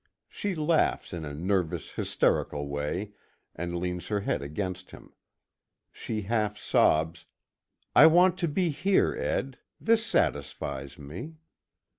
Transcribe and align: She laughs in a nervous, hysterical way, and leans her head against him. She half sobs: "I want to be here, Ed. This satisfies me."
She 0.29 0.55
laughs 0.55 1.13
in 1.13 1.25
a 1.25 1.33
nervous, 1.35 1.91
hysterical 1.91 2.67
way, 2.67 3.11
and 3.55 3.77
leans 3.77 4.07
her 4.07 4.21
head 4.21 4.41
against 4.41 4.89
him. 4.89 5.13
She 5.91 6.23
half 6.23 6.57
sobs: 6.57 7.27
"I 7.95 8.07
want 8.07 8.35
to 8.39 8.47
be 8.47 8.69
here, 8.71 9.15
Ed. 9.15 9.59
This 9.79 10.03
satisfies 10.03 10.97
me." 10.97 11.35